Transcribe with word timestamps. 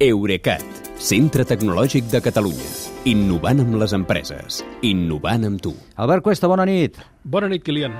Eurecat, 0.00 0.62
centre 0.96 1.44
tecnològic 1.44 2.06
de 2.08 2.22
Catalunya. 2.24 2.68
Innovant 3.10 3.58
amb 3.60 3.74
les 3.82 3.92
empreses. 3.92 4.62
Innovant 4.88 5.44
amb 5.44 5.60
tu. 5.60 5.74
Albert 6.00 6.24
Cuesta, 6.24 6.48
bona 6.48 6.64
nit. 6.64 6.96
Bona 7.20 7.50
nit, 7.52 7.60
Kilian. 7.60 7.92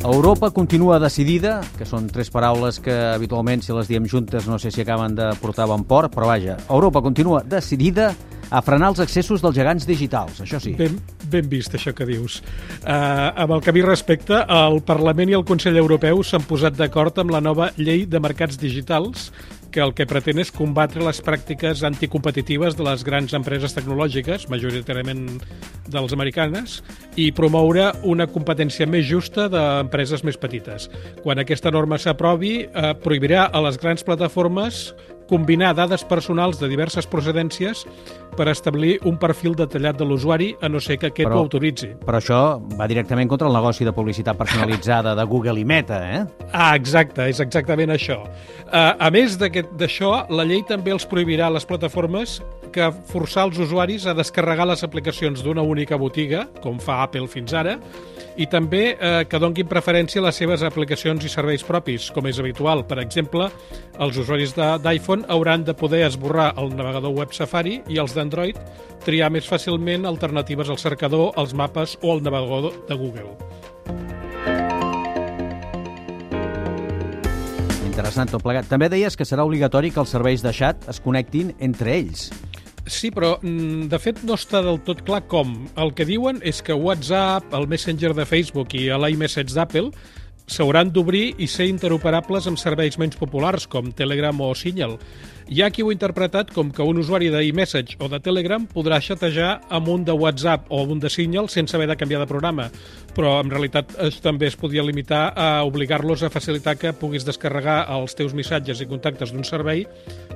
Europa 0.00 0.48
continua 0.56 0.96
decidida, 1.02 1.58
que 1.76 1.84
són 1.84 2.06
tres 2.08 2.32
paraules 2.32 2.80
que 2.80 2.94
habitualment, 3.10 3.60
si 3.60 3.76
les 3.76 3.90
diem 3.92 4.08
juntes, 4.08 4.48
no 4.48 4.56
sé 4.56 4.72
si 4.72 4.80
acaben 4.80 5.18
de 5.18 5.28
portar 5.42 5.68
bon 5.68 5.84
port, 5.84 6.08
però 6.14 6.30
vaja, 6.32 6.56
Europa 6.70 7.04
continua 7.04 7.42
decidida 7.44 8.14
a 8.50 8.62
frenar 8.62 8.92
els 8.92 9.00
accessos 9.02 9.42
dels 9.42 9.56
gegants 9.56 9.86
digitals, 9.88 10.40
això 10.44 10.60
sí. 10.62 10.72
Ben, 10.78 11.00
ben 11.30 11.48
vist, 11.50 11.74
això 11.74 11.92
que 11.96 12.06
dius. 12.08 12.38
Uh, 12.84 13.34
amb 13.42 13.56
el 13.56 13.62
que 13.64 13.72
a 13.72 13.76
mi 13.76 13.82
respecta, 13.84 14.44
el 14.46 14.80
Parlament 14.86 15.32
i 15.32 15.36
el 15.38 15.44
Consell 15.48 15.78
Europeu 15.80 16.22
s'han 16.24 16.46
posat 16.46 16.78
d'acord 16.78 17.18
amb 17.18 17.34
la 17.34 17.42
nova 17.42 17.72
llei 17.76 18.06
de 18.06 18.22
mercats 18.22 18.60
digitals 18.62 19.32
que 19.72 19.82
el 19.84 19.92
que 19.96 20.06
pretén 20.08 20.40
és 20.42 20.52
combatre 20.54 21.04
les 21.04 21.20
pràctiques 21.24 21.82
anticompetitives 21.86 22.76
de 22.78 22.86
les 22.86 23.04
grans 23.06 23.34
empreses 23.36 23.74
tecnològiques, 23.76 24.48
majoritàriament 24.52 25.26
de 25.86 25.98
les 25.98 26.14
americanes, 26.16 26.80
i 27.16 27.30
promoure 27.36 27.90
una 28.04 28.28
competència 28.30 28.88
més 28.90 29.06
justa 29.08 29.48
d'empreses 29.52 30.24
més 30.26 30.38
petites. 30.40 30.90
Quan 31.22 31.42
aquesta 31.42 31.72
norma 31.74 31.98
s'aprovi, 31.98 32.54
eh, 32.66 32.94
prohibirà 33.02 33.50
a 33.52 33.62
les 33.66 33.78
grans 33.78 34.04
plataformes 34.06 34.94
combinar 35.28 35.74
dades 35.74 36.04
personals 36.04 36.60
de 36.60 36.68
diverses 36.68 37.06
procedències 37.06 37.84
per 38.36 38.48
establir 38.52 38.98
un 39.08 39.16
perfil 39.18 39.56
detallat 39.56 39.96
de 39.98 40.04
l'usuari, 40.04 40.50
a 40.60 40.68
no 40.68 40.80
ser 40.80 40.98
que 40.98 41.08
aquest 41.08 41.28
Però- 41.28 41.38
ho 41.38 41.46
autoritzi. 41.46 41.94
Però 42.04 42.20
això 42.20 42.40
va 42.76 42.86
directament 42.86 43.28
contra 43.28 43.48
el 43.48 43.54
negoci 43.54 43.84
de 43.84 43.92
publicitat 43.92 44.36
personalitzada 44.36 45.14
de 45.14 45.24
Google 45.24 45.60
i 45.60 45.64
Meta, 45.64 46.00
eh? 46.12 46.24
Ah, 46.52 46.74
exacte, 46.76 47.28
és 47.28 47.40
exactament 47.40 47.90
això. 47.90 48.22
Uh, 48.66 48.94
a 48.98 49.10
més 49.10 49.38
d'això, 49.38 50.26
la 50.28 50.44
llei 50.44 50.62
també 50.66 50.92
els 50.92 51.06
prohibirà 51.06 51.46
a 51.46 51.54
les 51.54 51.64
plataformes 51.64 52.42
que 52.76 52.90
forçar 53.08 53.46
els 53.48 53.58
usuaris 53.62 54.04
a 54.06 54.14
descarregar 54.16 54.66
les 54.68 54.84
aplicacions 54.84 55.40
d'una 55.44 55.64
única 55.64 55.96
botiga, 55.96 56.44
com 56.60 56.76
fa 56.82 57.00
Apple 57.06 57.26
fins 57.32 57.54
ara, 57.56 57.78
i 58.36 58.44
també 58.52 58.82
eh, 58.92 59.24
que 59.24 59.40
donguin 59.40 59.68
preferència 59.70 60.20
a 60.20 60.26
les 60.26 60.36
seves 60.36 60.64
aplicacions 60.66 61.24
i 61.24 61.32
serveis 61.32 61.64
propis, 61.64 62.10
com 62.12 62.28
és 62.28 62.40
habitual. 62.42 62.84
Per 62.88 63.00
exemple, 63.00 63.48
els 63.96 64.20
usuaris 64.20 64.52
d'iPhone 64.56 65.24
hauran 65.32 65.64
de 65.64 65.74
poder 65.74 66.04
esborrar 66.06 66.52
el 66.60 66.74
navegador 66.76 67.16
web 67.16 67.32
Safari 67.32 67.80
i 67.88 68.00
els 68.02 68.16
d'Android 68.16 68.60
triar 69.06 69.30
més 69.32 69.48
fàcilment 69.48 70.04
alternatives 70.08 70.68
al 70.68 70.82
cercador, 70.82 71.32
als 71.40 71.56
mapes 71.56 71.96
o 72.02 72.12
al 72.12 72.24
navegador 72.26 72.84
de 72.90 73.00
Google. 73.00 73.32
Interessant 77.86 78.28
tot 78.28 78.44
plegat. 78.44 78.68
També 78.68 78.90
deies 78.92 79.16
que 79.16 79.24
serà 79.24 79.46
obligatori 79.48 79.88
que 79.88 80.02
els 80.02 80.12
serveis 80.12 80.44
de 80.44 80.52
xat 80.52 80.84
es 80.92 81.00
connectin 81.00 81.54
entre 81.64 81.96
ells. 81.96 82.28
Sí, 82.86 83.10
però 83.10 83.34
mm, 83.42 83.88
de 83.90 83.98
fet 83.98 84.20
no 84.26 84.36
està 84.38 84.60
del 84.62 84.78
tot 84.86 85.02
clar 85.06 85.24
com. 85.30 85.56
El 85.82 85.90
que 85.98 86.06
diuen 86.06 86.38
és 86.46 86.62
que 86.62 86.74
WhatsApp, 86.74 87.50
el 87.58 87.66
Messenger 87.70 88.12
de 88.14 88.26
Facebook 88.28 88.76
i 88.78 88.86
l'iMessage 88.94 89.56
d'Apple 89.56 89.90
s'hauran 90.46 90.92
d'obrir 90.94 91.34
i 91.42 91.48
ser 91.50 91.66
interoperables 91.70 92.46
amb 92.46 92.58
serveis 92.60 92.98
menys 93.02 93.18
populars 93.18 93.66
com 93.66 93.90
Telegram 93.92 94.40
o 94.40 94.54
Signal. 94.54 94.96
Hi 95.46 95.60
ha 95.62 95.68
qui 95.70 95.84
ho 95.84 95.92
ha 95.92 95.94
interpretat 95.94 96.48
com 96.50 96.72
que 96.74 96.82
un 96.82 96.98
usuari 96.98 97.28
d'iMessage 97.30 98.00
o 98.02 98.08
de 98.10 98.18
Telegram 98.18 98.64
podrà 98.66 98.96
xatejar 98.98 99.60
amb 99.70 99.86
un 99.92 100.02
de 100.02 100.10
WhatsApp 100.10 100.66
o 100.74 100.80
un 100.82 100.98
de 100.98 101.10
Signal 101.10 101.46
sense 101.48 101.76
haver 101.76 101.86
de 101.86 101.96
canviar 101.96 102.18
de 102.18 102.26
programa, 102.26 102.66
però 103.14 103.36
en 103.44 103.52
realitat 103.52 103.94
es, 104.08 104.18
també 104.24 104.48
es 104.50 104.56
podia 104.58 104.82
limitar 104.82 105.28
a 105.38 105.62
obligar-los 105.62 106.24
a 106.26 106.32
facilitar 106.34 106.74
que 106.80 106.90
puguis 106.98 107.24
descarregar 107.24 107.84
els 107.94 108.18
teus 108.18 108.34
missatges 108.34 108.82
i 108.82 108.88
contactes 108.90 109.30
d'un 109.30 109.46
servei 109.46 109.84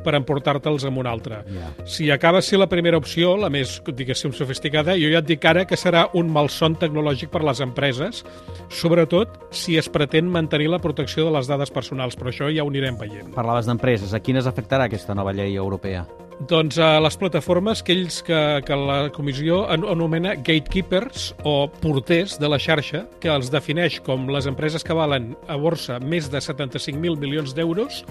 per 0.04 0.14
emportar-te'ls 0.14 0.86
amb 0.86 1.02
un 1.02 1.10
altre. 1.10 1.42
Ja. 1.58 1.72
Si 1.90 2.06
acaba 2.14 2.38
ser 2.40 2.62
la 2.62 2.70
primera 2.70 3.02
opció, 3.02 3.34
la 3.36 3.50
més, 3.50 3.80
diguéssim, 3.82 4.30
sofisticada, 4.30 4.94
jo 4.94 5.10
ja 5.10 5.24
et 5.24 5.26
dic 5.26 5.44
ara 5.44 5.66
que 5.66 5.78
serà 5.78 6.06
un 6.14 6.30
malson 6.30 6.78
tecnològic 6.78 7.34
per 7.34 7.42
les 7.42 7.60
empreses, 7.66 8.22
sobretot 8.70 9.50
si 9.50 9.74
es 9.76 9.90
pretén 10.00 10.30
mantenir 10.32 10.70
la 10.72 10.80
protecció 10.80 11.26
de 11.28 11.34
les 11.36 11.50
dades 11.50 11.70
personals, 11.74 12.16
però 12.16 12.32
això 12.32 12.48
ja 12.48 12.64
ho 12.64 12.72
anirem 12.72 12.96
veient. 13.00 13.30
Parlaves 13.36 13.68
d'empreses. 13.68 14.14
A 14.16 14.20
quines 14.24 14.48
afectarà 14.48 14.88
aquesta 14.88 15.14
nova 15.14 15.34
llei 15.36 15.54
europea? 15.60 16.06
Doncs 16.48 16.78
a 16.80 16.94
les 17.04 17.18
plataformes, 17.20 17.82
aquells 17.84 18.22
que, 18.24 18.38
que 18.64 18.76
la 18.80 19.10
comissió 19.12 19.66
an- 19.68 19.84
anomena 19.92 20.30
gatekeepers 20.40 21.34
o 21.44 21.66
porters 21.82 22.38
de 22.40 22.48
la 22.48 22.56
xarxa, 22.56 23.02
que 23.20 23.28
els 23.28 23.50
defineix 23.52 23.98
com 24.06 24.24
les 24.32 24.48
empreses 24.48 24.80
que 24.86 24.96
valen 24.96 25.34
a 25.52 25.58
borsa 25.60 25.98
més 26.00 26.30
de 26.32 26.40
75.000 26.40 27.20
milions 27.20 27.52
d'euros 27.52 28.06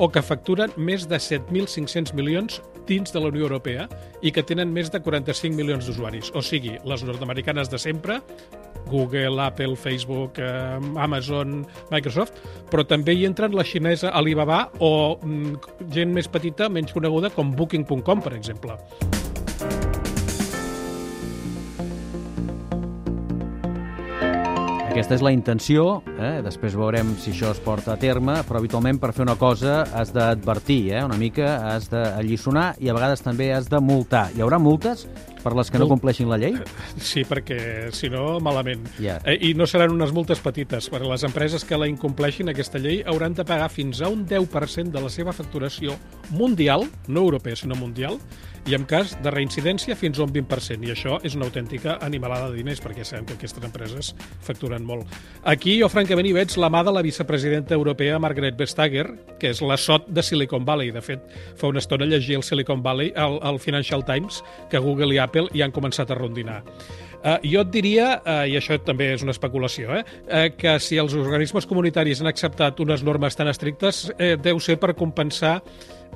o 0.00 0.08
que 0.08 0.24
facturen 0.24 0.72
més 0.80 1.04
de 1.12 1.20
7.500 1.20 2.16
milions 2.16 2.62
dins 2.88 3.12
de 3.12 3.20
la 3.20 3.28
Unió 3.28 3.44
Europea 3.50 3.84
i 4.24 4.32
que 4.32 4.42
tenen 4.48 4.72
més 4.72 4.88
de 4.88 5.02
45 5.04 5.52
milions 5.52 5.84
d'usuaris. 5.84 6.32
O 6.32 6.40
sigui, 6.40 6.78
les 6.88 7.04
nord-americanes 7.04 7.68
de 7.68 7.78
sempre, 7.84 8.22
Google, 8.90 9.40
Apple, 9.42 9.76
Facebook, 9.76 10.38
eh, 10.38 10.78
Amazon, 11.00 11.62
Microsoft, 11.90 12.40
però 12.70 12.86
també 12.86 13.16
hi 13.16 13.26
entren 13.28 13.54
la 13.56 13.66
xinesa 13.66 14.12
Alibaba 14.14 14.68
o 14.78 15.18
mm, 15.20 15.90
gent 15.94 16.14
més 16.14 16.28
petita, 16.30 16.68
menys 16.68 16.94
coneguda, 16.94 17.32
com 17.34 17.54
Booking.com, 17.54 18.24
per 18.24 18.34
exemple. 18.36 18.78
Aquesta 24.94 25.16
és 25.16 25.22
la 25.26 25.32
intenció, 25.34 26.04
eh? 26.22 26.36
després 26.46 26.76
veurem 26.78 27.08
si 27.18 27.32
això 27.32 27.48
es 27.50 27.58
porta 27.58 27.96
a 27.96 27.98
terme, 27.98 28.36
però 28.46 28.60
habitualment 28.60 29.00
per 29.02 29.10
fer 29.10 29.24
una 29.24 29.34
cosa 29.34 29.80
has 29.90 30.12
d'advertir, 30.14 30.92
eh? 30.94 31.00
una 31.02 31.18
mica 31.18 31.56
has 31.72 31.88
d'alliçonar 31.90 32.76
i 32.78 32.92
a 32.92 32.94
vegades 32.94 33.26
també 33.26 33.50
has 33.50 33.66
de 33.66 33.80
multar. 33.82 34.28
Hi 34.30 34.44
haurà 34.46 34.60
multes 34.62 35.02
per 35.42 35.52
les 35.58 35.68
que 35.68 35.80
no 35.82 35.90
compleixin 35.90 36.30
la 36.30 36.38
llei? 36.38 36.54
Sí, 37.10 37.24
perquè 37.26 37.90
si 37.92 38.08
no, 38.08 38.38
malament. 38.38 38.86
Eh, 39.02 39.34
I 39.50 39.52
no 39.58 39.66
seran 39.68 39.92
unes 39.92 40.14
multes 40.14 40.38
petites, 40.40 40.86
perquè 40.92 41.10
les 41.10 41.26
empreses 41.26 41.66
que 41.66 41.78
la 41.80 41.90
incompleixin, 41.90 42.54
aquesta 42.54 42.78
llei, 42.78 43.02
hauran 43.02 43.34
de 43.34 43.44
pagar 43.44 43.68
fins 43.74 44.00
a 44.00 44.08
un 44.14 44.24
10% 44.30 44.94
de 44.94 45.02
la 45.02 45.10
seva 45.12 45.34
facturació 45.34 45.98
mundial, 46.30 46.86
no 47.10 47.26
europea, 47.26 47.58
sinó 47.58 47.76
mundial, 47.76 48.22
i 48.64 48.72
en 48.72 48.86
cas 48.88 49.12
de 49.20 49.32
reincidència 49.32 49.96
fins 49.98 50.18
a 50.18 50.24
un 50.24 50.32
20%. 50.32 50.86
I 50.88 50.94
això 50.94 51.18
és 51.26 51.36
una 51.36 51.44
autèntica 51.50 51.98
animalada 52.04 52.48
de 52.48 52.62
diners, 52.62 52.80
perquè 52.80 53.04
sabem 53.04 53.28
que 53.28 53.36
aquestes 53.36 53.66
empreses 53.66 54.14
facturen 54.46 54.83
molt. 54.86 55.08
Aquí 55.44 55.76
jo, 55.80 55.90
francament, 55.92 56.26
hi 56.28 56.34
veig 56.36 56.54
la 56.60 56.70
mà 56.72 56.80
de 56.86 56.92
la 56.94 57.02
vicepresidenta 57.04 57.76
europea 57.76 58.18
Margaret 58.22 58.56
Vestager, 58.56 59.06
que 59.40 59.50
és 59.52 59.60
la 59.60 59.76
sot 59.76 60.06
de 60.08 60.24
Silicon 60.24 60.64
Valley. 60.64 60.92
De 60.94 61.02
fet, 61.04 61.24
fa 61.60 61.68
una 61.68 61.82
estona 61.82 62.08
llegia 62.08 62.38
el 62.40 62.46
Silicon 62.46 62.82
Valley, 62.82 63.12
al, 63.16 63.40
al 63.42 63.60
Financial 63.60 64.04
Times, 64.04 64.42
que 64.70 64.80
Google 64.80 65.12
i 65.14 65.20
Apple 65.20 65.50
ja 65.52 65.66
han 65.66 65.74
començat 65.74 66.10
a 66.10 66.16
rondinar. 66.16 66.62
Uh, 67.24 67.38
jo 67.40 67.62
et 67.64 67.70
diria, 67.72 68.06
uh, 68.20 68.42
i 68.44 68.58
això 68.58 68.76
també 68.84 69.06
és 69.14 69.22
una 69.24 69.32
especulació, 69.32 69.94
eh, 69.96 70.02
uh, 70.04 70.48
que 70.60 70.74
si 70.76 70.98
els 71.00 71.14
organismes 71.16 71.64
comunitaris 71.64 72.20
han 72.20 72.28
acceptat 72.28 72.82
unes 72.84 73.00
normes 73.00 73.36
tan 73.36 73.48
estrictes, 73.48 74.10
eh, 74.18 74.34
deu 74.36 74.60
ser 74.60 74.76
per 74.82 74.92
compensar 74.92 75.54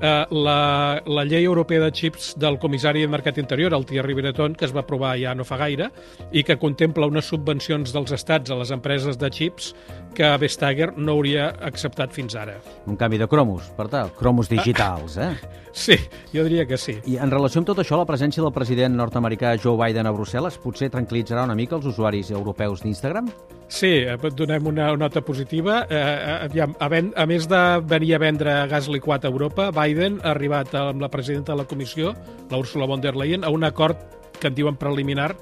eh, 0.00 0.24
la, 0.30 1.02
la 1.06 1.24
llei 1.24 1.44
europea 1.44 1.82
de 1.82 1.90
xips 1.94 2.32
del 2.38 2.58
comissari 2.58 3.02
de 3.02 3.08
Mercat 3.08 3.38
Interior, 3.38 3.74
el 3.74 3.86
Thierry 3.86 4.14
Breton, 4.14 4.54
que 4.54 4.66
es 4.68 4.74
va 4.74 4.84
aprovar 4.84 5.16
ja 5.20 5.34
no 5.34 5.46
fa 5.48 5.58
gaire, 5.60 5.90
i 6.32 6.44
que 6.44 6.58
contempla 6.58 7.08
unes 7.10 7.28
subvencions 7.30 7.94
dels 7.94 8.14
estats 8.16 8.50
a 8.50 8.58
les 8.58 8.72
empreses 8.74 9.18
de 9.18 9.30
xips 9.32 9.72
que 10.14 10.30
Vestager 10.40 10.92
no 10.96 11.14
hauria 11.16 11.50
acceptat 11.68 12.14
fins 12.14 12.36
ara. 12.38 12.58
Un 12.86 12.96
canvi 12.96 13.20
de 13.20 13.28
cromos, 13.30 13.70
per 13.76 13.88
tal, 13.92 14.12
cromos 14.18 14.50
digitals, 14.50 15.18
eh? 15.18 15.32
Sí, 15.78 15.94
jo 16.32 16.42
diria 16.42 16.64
que 16.66 16.76
sí. 16.80 16.96
I 17.06 17.18
en 17.22 17.30
relació 17.30 17.60
amb 17.60 17.68
tot 17.68 17.78
això, 17.78 17.94
la 18.00 18.08
presència 18.08 18.42
del 18.42 18.54
president 18.56 18.96
nord-americà 18.98 19.52
Joe 19.62 19.78
Biden 19.78 20.08
a 20.08 20.14
Brussel·les 20.16 20.56
potser 20.58 20.88
tranquil·litzarà 20.90 21.44
una 21.46 21.54
mica 21.54 21.76
els 21.76 21.86
usuaris 21.86 22.32
europeus 22.34 22.82
d'Instagram? 22.82 23.28
Sí, 23.68 23.92
eh, 24.00 24.16
donem 24.34 24.66
una 24.66 24.88
nota 24.96 25.20
positiva. 25.20 25.82
Eh, 25.88 25.94
eh, 25.94 26.36
aviam, 26.48 26.74
a, 26.80 26.88
ven, 26.88 27.12
a 27.14 27.26
més 27.28 27.46
de 27.46 27.60
venir 27.84 28.14
a 28.16 28.22
vendre 28.22 28.54
gas 28.66 28.88
liquat 28.88 29.24
a 29.24 29.30
Europa, 29.30 29.68
Biden 29.78 30.18
ha 30.24 30.32
arribat 30.34 30.74
amb 30.74 31.02
la 31.02 31.10
presidenta 31.12 31.52
de 31.54 31.62
la 31.62 31.68
comissió, 31.70 32.14
la 32.50 32.58
Ursula 32.58 32.86
von 32.86 33.00
der 33.00 33.14
Leyen, 33.16 33.44
a 33.44 33.50
un 33.54 33.62
acord 33.64 34.00
que 34.40 34.50
en 34.50 34.56
diuen 34.58 34.78
preliminar 34.78 35.36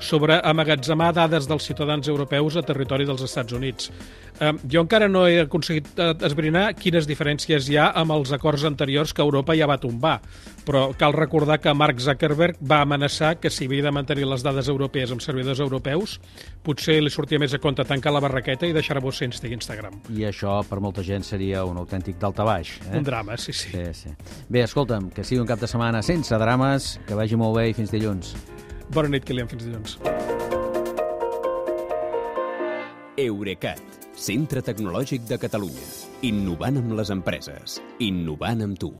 sobre 0.00 0.40
amagatzemar 0.42 1.12
dades 1.14 1.48
dels 1.48 1.66
ciutadans 1.68 2.08
europeus 2.08 2.56
a 2.56 2.64
territori 2.66 3.06
dels 3.08 3.22
Estats 3.22 3.52
Units. 3.56 3.90
Eh, 4.40 4.52
jo 4.72 4.80
encara 4.80 5.08
no 5.08 5.26
he 5.28 5.42
aconseguit 5.42 5.90
eh, 6.00 6.14
esbrinar 6.26 6.70
quines 6.78 7.06
diferències 7.08 7.68
hi 7.68 7.76
ha 7.76 7.90
amb 8.00 8.14
els 8.16 8.32
acords 8.32 8.64
anteriors 8.64 9.12
que 9.12 9.20
Europa 9.20 9.56
ja 9.56 9.68
va 9.68 9.76
tombar, 9.80 10.16
però 10.64 10.86
cal 10.96 11.12
recordar 11.12 11.58
que 11.60 11.74
Mark 11.76 12.00
Zuckerberg 12.00 12.56
va 12.64 12.80
amenaçar 12.86 13.34
que 13.40 13.50
si 13.52 13.68
havia 13.68 13.84
de 13.84 13.92
mantenir 13.92 14.24
les 14.28 14.44
dades 14.44 14.68
europees 14.72 15.12
amb 15.12 15.20
servidors 15.20 15.60
europeus, 15.60 16.16
potser 16.64 17.00
li 17.02 17.12
sortia 17.12 17.40
més 17.40 17.52
a 17.54 17.60
compte 17.60 17.84
tancar 17.84 18.14
la 18.14 18.22
barraqueta 18.24 18.68
i 18.68 18.72
deixar-vos 18.76 19.20
sense 19.20 19.44
Instagram. 19.44 20.00
I 20.16 20.24
això 20.30 20.60
per 20.68 20.80
molta 20.80 21.04
gent 21.04 21.26
seria 21.26 21.66
un 21.68 21.76
autèntic 21.80 22.16
daltabaix. 22.20 22.78
Eh? 22.86 22.96
Un 22.96 23.04
drama, 23.04 23.36
sí, 23.36 23.52
sí. 23.52 23.74
Sí, 23.74 23.84
sí. 23.92 24.14
Bé, 24.48 24.64
escolta'm, 24.64 25.10
que 25.12 25.24
sigui 25.24 25.42
un 25.44 25.48
cap 25.50 25.60
de 25.60 25.68
setmana 25.68 26.00
sense 26.06 26.40
drames, 26.40 26.94
que 27.06 27.18
vagi 27.18 27.36
molt 27.36 27.58
bé 27.60 27.68
i 27.70 27.76
fins 27.76 27.92
dilluns. 27.92 28.34
Bona 28.90 29.06
nit, 29.06 29.22
Kilian, 29.22 29.46
fins 29.46 29.62
dilluns. 29.62 29.92
Eurecat, 33.22 33.98
Centre 34.18 34.62
Tecnològic 34.66 35.28
de 35.28 35.36
Catalunya. 35.38 35.84
Innovant 36.26 36.80
amb 36.80 36.96
les 36.98 37.12
empreses. 37.14 37.76
Innovant 38.02 38.64
amb 38.66 38.80
tu. 38.82 38.88